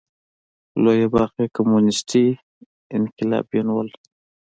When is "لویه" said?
0.83-1.07